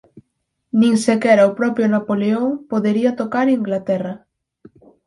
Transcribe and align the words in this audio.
Nin 0.79 0.93
sequera 1.05 1.43
o 1.49 1.55
propio 1.59 1.85
Napoleón 1.95 2.47
podería 2.71 3.17
tocar 3.21 3.47
Inglaterra. 3.59 4.13